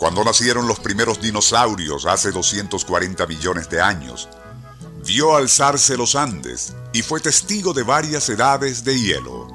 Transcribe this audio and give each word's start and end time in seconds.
cuando 0.00 0.24
nacieron 0.24 0.66
los 0.66 0.80
primeros 0.80 1.20
dinosaurios 1.20 2.06
hace 2.06 2.32
240 2.32 3.26
millones 3.26 3.68
de 3.68 3.82
años. 3.82 4.30
Vio 5.04 5.36
alzarse 5.36 5.94
los 5.98 6.16
Andes 6.16 6.74
y 6.94 7.02
fue 7.02 7.20
testigo 7.20 7.74
de 7.74 7.82
varias 7.82 8.26
edades 8.30 8.82
de 8.82 8.98
hielo. 8.98 9.46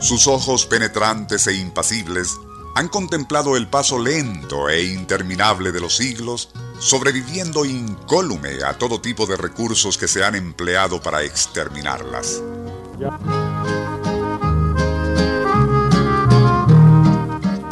Sus 0.00 0.26
ojos 0.26 0.66
penetrantes 0.66 1.46
e 1.46 1.54
impasibles 1.54 2.36
han 2.76 2.88
contemplado 2.88 3.56
el 3.56 3.68
paso 3.68 3.98
lento 3.98 4.68
e 4.68 4.84
interminable 4.84 5.72
de 5.72 5.80
los 5.80 5.96
siglos, 5.96 6.50
sobreviviendo 6.78 7.64
incólume 7.64 8.62
a 8.66 8.76
todo 8.76 9.00
tipo 9.00 9.24
de 9.26 9.38
recursos 9.38 9.96
que 9.96 10.08
se 10.08 10.22
han 10.22 10.34
empleado 10.34 11.00
para 11.00 11.22
exterminarlas. 11.22 12.42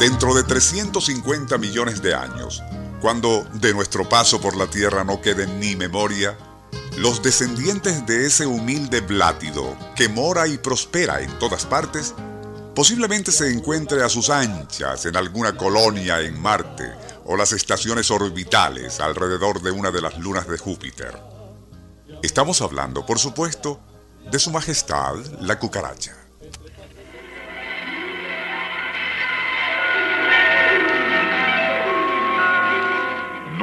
Dentro 0.09 0.33
de 0.33 0.41
350 0.41 1.59
millones 1.59 2.01
de 2.01 2.15
años, 2.15 2.63
cuando 2.99 3.45
de 3.53 3.75
nuestro 3.75 4.09
paso 4.09 4.41
por 4.41 4.57
la 4.57 4.65
Tierra 4.65 5.03
no 5.03 5.21
quede 5.21 5.45
ni 5.45 5.75
memoria, 5.75 6.35
los 6.97 7.21
descendientes 7.21 8.07
de 8.07 8.25
ese 8.25 8.47
humilde 8.47 9.01
blátido 9.01 9.77
que 9.95 10.09
mora 10.09 10.47
y 10.47 10.57
prospera 10.57 11.21
en 11.21 11.37
todas 11.37 11.67
partes, 11.67 12.15
posiblemente 12.73 13.31
se 13.31 13.51
encuentre 13.51 14.03
a 14.03 14.09
sus 14.09 14.31
anchas 14.31 15.05
en 15.05 15.15
alguna 15.15 15.55
colonia 15.55 16.21
en 16.21 16.41
Marte 16.41 16.91
o 17.25 17.37
las 17.37 17.51
estaciones 17.51 18.09
orbitales 18.09 18.99
alrededor 18.99 19.61
de 19.61 19.69
una 19.69 19.91
de 19.91 20.01
las 20.01 20.17
lunas 20.17 20.47
de 20.47 20.57
Júpiter. 20.57 21.21
Estamos 22.23 22.63
hablando, 22.63 23.05
por 23.05 23.19
supuesto, 23.19 23.79
de 24.31 24.39
Su 24.39 24.49
Majestad 24.49 25.17
la 25.39 25.59
cucaracha. 25.59 26.18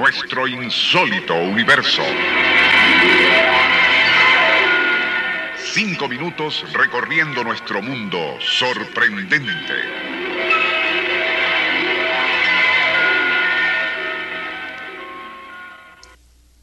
Nuestro 0.07 0.47
insólito 0.47 1.35
universo. 1.35 2.03
Cinco 5.75 6.07
minutos 6.07 6.65
recorriendo 6.73 7.43
nuestro 7.43 7.83
mundo 7.83 8.19
sorprendente. 8.41 9.75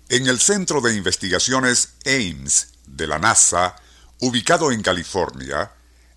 En 0.07 0.25
el 0.25 0.39
Centro 0.39 0.79
de 0.79 0.95
Investigaciones 0.95 1.95
Ames 2.05 2.75
de 2.87 3.07
la 3.07 3.19
NASA, 3.19 3.75
ubicado 4.21 4.71
en 4.71 4.81
California, 4.81 5.73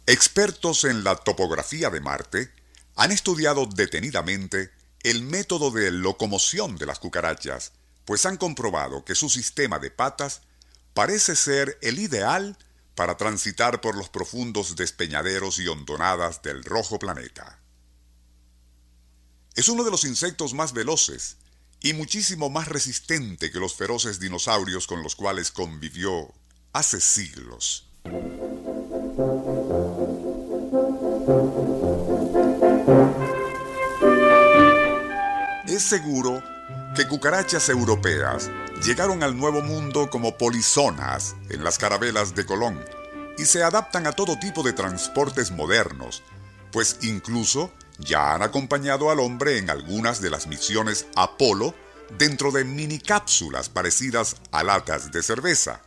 expertos 0.06 0.84
en 0.84 1.02
la 1.02 1.16
topografía 1.16 1.90
de 1.90 2.00
Marte 2.00 2.52
han 2.94 3.10
estudiado 3.10 3.66
detenidamente 3.66 4.70
el 5.06 5.22
método 5.22 5.70
de 5.70 5.92
locomoción 5.92 6.76
de 6.78 6.84
las 6.84 6.98
cucarachas, 6.98 7.70
pues 8.04 8.26
han 8.26 8.36
comprobado 8.36 9.04
que 9.04 9.14
su 9.14 9.28
sistema 9.28 9.78
de 9.78 9.92
patas 9.92 10.42
parece 10.94 11.36
ser 11.36 11.78
el 11.80 12.00
ideal 12.00 12.58
para 12.96 13.16
transitar 13.16 13.80
por 13.80 13.96
los 13.96 14.08
profundos 14.08 14.74
despeñaderos 14.74 15.60
y 15.60 15.68
hondonadas 15.68 16.42
del 16.42 16.64
rojo 16.64 16.98
planeta. 16.98 17.60
Es 19.54 19.68
uno 19.68 19.84
de 19.84 19.92
los 19.92 20.02
insectos 20.02 20.54
más 20.54 20.72
veloces 20.72 21.36
y 21.80 21.92
muchísimo 21.92 22.50
más 22.50 22.66
resistente 22.66 23.52
que 23.52 23.60
los 23.60 23.76
feroces 23.76 24.18
dinosaurios 24.18 24.88
con 24.88 25.04
los 25.04 25.14
cuales 25.14 25.52
convivió 25.52 26.34
hace 26.72 27.00
siglos. 27.00 27.88
Es 35.76 35.82
seguro 35.82 36.42
que 36.94 37.06
cucarachas 37.06 37.68
europeas 37.68 38.50
llegaron 38.82 39.22
al 39.22 39.36
Nuevo 39.36 39.60
Mundo 39.60 40.08
como 40.08 40.38
polizonas 40.38 41.36
en 41.50 41.62
las 41.62 41.76
carabelas 41.76 42.34
de 42.34 42.46
Colón 42.46 42.82
y 43.36 43.44
se 43.44 43.62
adaptan 43.62 44.06
a 44.06 44.12
todo 44.12 44.38
tipo 44.38 44.62
de 44.62 44.72
transportes 44.72 45.50
modernos, 45.50 46.22
pues 46.72 46.96
incluso 47.02 47.70
ya 47.98 48.32
han 48.32 48.42
acompañado 48.42 49.10
al 49.10 49.20
hombre 49.20 49.58
en 49.58 49.68
algunas 49.68 50.22
de 50.22 50.30
las 50.30 50.46
misiones 50.46 51.08
Apolo 51.14 51.74
dentro 52.16 52.52
de 52.52 52.64
mini 52.64 52.98
cápsulas 52.98 53.68
parecidas 53.68 54.36
a 54.52 54.64
latas 54.64 55.12
de 55.12 55.22
cerveza. 55.22 55.82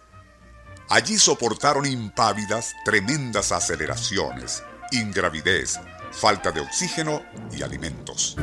Allí 0.87 1.17
soportaron 1.17 1.87
impávidas 1.87 2.75
tremendas 2.85 3.51
aceleraciones, 3.51 4.61
ingravidez, 4.91 5.79
falta 6.11 6.51
de 6.51 6.61
oxígeno 6.61 7.23
y 7.51 7.63
alimentos. 7.63 8.37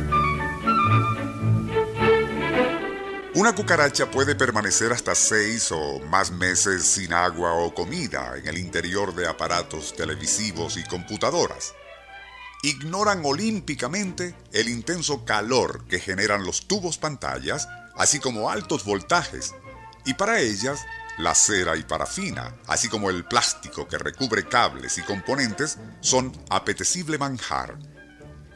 Una 3.36 3.54
cucaracha 3.54 4.10
puede 4.10 4.34
permanecer 4.34 4.94
hasta 4.94 5.14
seis 5.14 5.70
o 5.70 6.00
más 6.08 6.30
meses 6.30 6.84
sin 6.84 7.12
agua 7.12 7.52
o 7.52 7.74
comida 7.74 8.32
en 8.38 8.48
el 8.48 8.56
interior 8.56 9.14
de 9.14 9.28
aparatos 9.28 9.94
televisivos 9.94 10.78
y 10.78 10.84
computadoras. 10.84 11.74
Ignoran 12.62 13.20
olímpicamente 13.26 14.34
el 14.54 14.70
intenso 14.70 15.26
calor 15.26 15.84
que 15.84 16.00
generan 16.00 16.46
los 16.46 16.66
tubos 16.66 16.96
pantallas, 16.96 17.68
así 17.94 18.20
como 18.20 18.48
altos 18.48 18.86
voltajes, 18.86 19.54
y 20.06 20.14
para 20.14 20.40
ellas 20.40 20.86
la 21.18 21.34
cera 21.34 21.76
y 21.76 21.82
parafina, 21.82 22.54
así 22.66 22.88
como 22.88 23.10
el 23.10 23.26
plástico 23.26 23.86
que 23.86 23.98
recubre 23.98 24.48
cables 24.48 24.96
y 24.96 25.02
componentes, 25.02 25.76
son 26.00 26.32
apetecible 26.48 27.18
manjar. 27.18 27.76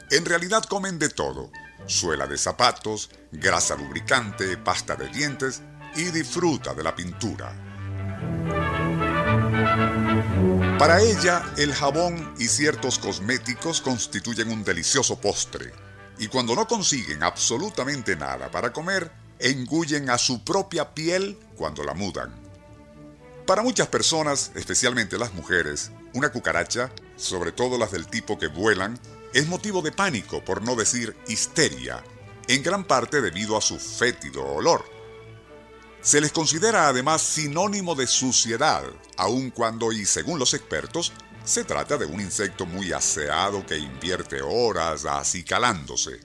En 0.09 0.25
realidad 0.25 0.63
comen 0.63 0.97
de 0.97 1.09
todo, 1.09 1.51
suela 1.85 2.27
de 2.27 2.37
zapatos, 2.37 3.09
grasa 3.31 3.75
lubricante, 3.75 4.57
pasta 4.57 4.95
de 4.95 5.09
dientes 5.09 5.61
y 5.95 6.03
disfruta 6.05 6.73
de 6.73 6.83
la 6.83 6.95
pintura. 6.95 7.53
Para 10.77 11.01
ella, 11.01 11.43
el 11.57 11.73
jabón 11.73 12.33
y 12.39 12.47
ciertos 12.47 12.97
cosméticos 12.97 13.81
constituyen 13.81 14.49
un 14.49 14.63
delicioso 14.63 15.19
postre, 15.19 15.71
y 16.17 16.27
cuando 16.27 16.55
no 16.55 16.67
consiguen 16.67 17.23
absolutamente 17.23 18.15
nada 18.15 18.49
para 18.49 18.73
comer, 18.73 19.11
engullen 19.39 20.09
a 20.09 20.17
su 20.17 20.43
propia 20.43 20.93
piel 20.93 21.37
cuando 21.55 21.83
la 21.83 21.93
mudan. 21.93 22.33
Para 23.45 23.63
muchas 23.63 23.87
personas, 23.87 24.51
especialmente 24.55 25.17
las 25.17 25.33
mujeres, 25.33 25.91
una 26.13 26.31
cucaracha, 26.31 26.91
sobre 27.15 27.51
todo 27.51 27.77
las 27.77 27.91
del 27.91 28.07
tipo 28.07 28.37
que 28.37 28.47
vuelan, 28.47 28.99
es 29.33 29.47
motivo 29.47 29.81
de 29.81 29.91
pánico, 29.91 30.43
por 30.43 30.61
no 30.61 30.75
decir 30.75 31.15
histeria, 31.27 32.03
en 32.47 32.63
gran 32.63 32.83
parte 32.83 33.21
debido 33.21 33.57
a 33.57 33.61
su 33.61 33.79
fétido 33.79 34.45
olor. 34.45 34.83
Se 36.01 36.19
les 36.19 36.31
considera 36.31 36.87
además 36.87 37.21
sinónimo 37.21 37.95
de 37.95 38.07
suciedad, 38.07 38.83
aun 39.17 39.51
cuando, 39.51 39.91
y 39.91 40.05
según 40.05 40.39
los 40.39 40.53
expertos, 40.53 41.13
se 41.45 41.63
trata 41.63 41.97
de 41.97 42.05
un 42.05 42.19
insecto 42.19 42.65
muy 42.65 42.91
aseado 42.91 43.65
que 43.65 43.77
invierte 43.77 44.41
horas 44.41 45.05
acicalándose. 45.05 46.19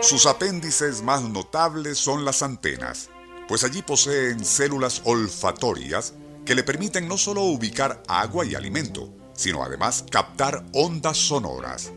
Sus 0.00 0.26
apéndices 0.26 1.02
más 1.02 1.22
notables 1.22 1.98
son 1.98 2.24
las 2.24 2.42
antenas, 2.42 3.10
pues 3.48 3.64
allí 3.64 3.82
poseen 3.82 4.44
células 4.44 5.02
olfatorias 5.04 6.14
que 6.44 6.54
le 6.54 6.62
permiten 6.62 7.08
no 7.08 7.18
solo 7.18 7.42
ubicar 7.42 8.02
agua 8.06 8.44
y 8.44 8.54
alimento, 8.54 9.12
sino 9.36 9.62
además 9.62 10.04
captar 10.10 10.64
ondas 10.72 11.16
sonoras. 11.16 11.92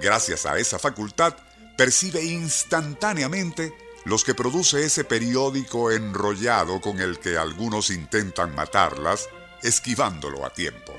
Gracias 0.00 0.46
a 0.46 0.58
esa 0.58 0.78
facultad, 0.78 1.36
percibe 1.76 2.24
instantáneamente 2.24 3.74
los 4.04 4.24
que 4.24 4.34
produce 4.34 4.84
ese 4.84 5.04
periódico 5.04 5.90
enrollado 5.90 6.80
con 6.80 7.00
el 7.00 7.18
que 7.18 7.38
algunos 7.38 7.90
intentan 7.90 8.54
matarlas, 8.54 9.28
esquivándolo 9.62 10.44
a 10.44 10.50
tiempo. 10.50 10.92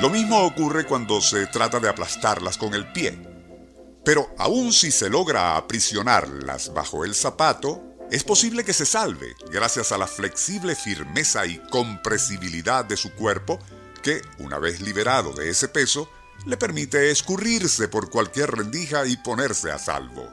Lo 0.00 0.10
mismo 0.10 0.44
ocurre 0.44 0.84
cuando 0.84 1.20
se 1.20 1.46
trata 1.46 1.80
de 1.80 1.88
aplastarlas 1.88 2.58
con 2.58 2.74
el 2.74 2.92
pie. 2.92 3.18
Pero 4.04 4.34
aun 4.36 4.72
si 4.72 4.90
se 4.90 5.08
logra 5.08 5.56
aprisionarlas 5.56 6.74
bajo 6.74 7.04
el 7.04 7.14
zapato, 7.14 7.93
es 8.14 8.22
posible 8.22 8.62
que 8.62 8.72
se 8.72 8.86
salve 8.86 9.34
gracias 9.50 9.90
a 9.90 9.98
la 9.98 10.06
flexible 10.06 10.76
firmeza 10.76 11.46
y 11.46 11.58
compresibilidad 11.68 12.84
de 12.84 12.96
su 12.96 13.12
cuerpo 13.12 13.58
que, 14.04 14.22
una 14.38 14.60
vez 14.60 14.80
liberado 14.80 15.32
de 15.32 15.50
ese 15.50 15.66
peso, 15.66 16.08
le 16.46 16.56
permite 16.56 17.10
escurrirse 17.10 17.88
por 17.88 18.10
cualquier 18.10 18.52
rendija 18.52 19.04
y 19.04 19.16
ponerse 19.16 19.72
a 19.72 19.80
salvo. 19.80 20.32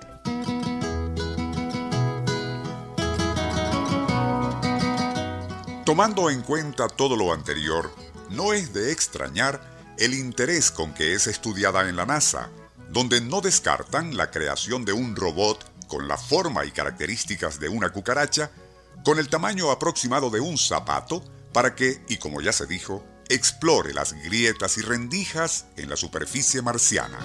Tomando 5.83 6.29
en 6.29 6.43
cuenta 6.43 6.87
todo 6.87 7.15
lo 7.15 7.33
anterior, 7.33 7.91
no 8.29 8.53
es 8.53 8.73
de 8.73 8.91
extrañar 8.91 9.59
el 9.97 10.13
interés 10.13 10.69
con 10.69 10.93
que 10.93 11.15
es 11.15 11.25
estudiada 11.25 11.89
en 11.89 11.95
la 11.95 12.05
NASA, 12.05 12.51
donde 12.91 13.21
no 13.21 13.41
descartan 13.41 14.15
la 14.15 14.29
creación 14.29 14.85
de 14.85 14.93
un 14.93 15.15
robot 15.15 15.70
con 15.91 16.07
la 16.07 16.15
forma 16.15 16.63
y 16.63 16.71
características 16.71 17.59
de 17.59 17.67
una 17.67 17.89
cucaracha, 17.89 18.49
con 19.03 19.19
el 19.19 19.27
tamaño 19.27 19.71
aproximado 19.71 20.29
de 20.29 20.39
un 20.39 20.57
zapato, 20.57 21.21
para 21.51 21.75
que, 21.75 22.01
y 22.07 22.15
como 22.15 22.39
ya 22.39 22.53
se 22.53 22.65
dijo, 22.65 23.03
explore 23.27 23.93
las 23.93 24.13
grietas 24.13 24.77
y 24.77 24.83
rendijas 24.83 25.65
en 25.75 25.89
la 25.89 25.97
superficie 25.97 26.61
marciana. 26.61 27.19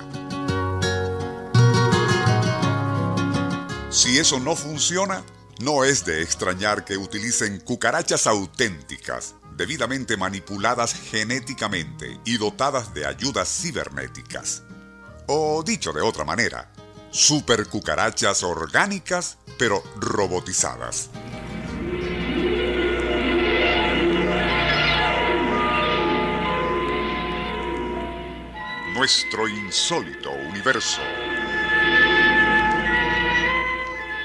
Si 3.89 4.19
eso 4.19 4.41
no 4.41 4.57
funciona, 4.57 5.23
no 5.61 5.85
es 5.85 6.05
de 6.05 6.21
extrañar 6.23 6.85
que 6.85 6.97
utilicen 6.97 7.61
cucarachas 7.61 8.27
auténticas, 8.27 9.37
debidamente 9.57 10.17
manipuladas 10.17 10.93
genéticamente 10.93 12.19
y 12.25 12.37
dotadas 12.37 12.93
de 12.95 13.07
ayudas 13.07 13.49
cibernéticas. 13.49 14.65
O 15.29 15.63
dicho 15.63 15.93
de 15.93 16.01
otra 16.01 16.25
manera, 16.25 16.73
supercucarachas 17.17 18.43
orgánicas 18.43 19.39
pero 19.59 19.83
robotizadas. 19.97 21.11
nuestro 28.97 29.47
insólito 29.47 30.31
universo. 30.31 31.03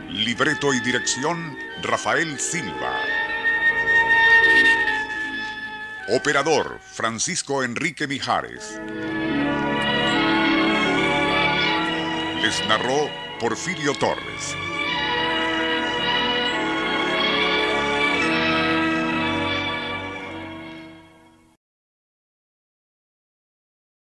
Libreto 0.09 0.73
y 0.73 0.79
dirección 0.79 1.55
Rafael 1.83 2.39
Silva. 2.39 3.16
Operador 6.09 6.79
Francisco 6.79 7.65
Enrique 7.65 8.07
Mijares. 8.07 8.79
Les 12.41 12.65
narró 12.69 13.09
Porfirio 13.41 13.93
Torres. 13.93 14.55